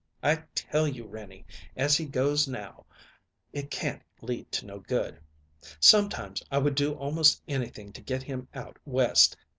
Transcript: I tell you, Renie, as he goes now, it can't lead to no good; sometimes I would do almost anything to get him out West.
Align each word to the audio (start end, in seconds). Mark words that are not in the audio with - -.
I 0.23 0.37
tell 0.55 0.87
you, 0.87 1.05
Renie, 1.05 1.45
as 1.77 1.95
he 1.95 2.07
goes 2.07 2.47
now, 2.47 2.87
it 3.53 3.69
can't 3.69 4.01
lead 4.19 4.51
to 4.53 4.65
no 4.65 4.79
good; 4.79 5.19
sometimes 5.79 6.41
I 6.49 6.57
would 6.57 6.73
do 6.73 6.95
almost 6.95 7.43
anything 7.47 7.93
to 7.93 8.01
get 8.01 8.23
him 8.23 8.47
out 8.55 8.77
West. 8.83 9.37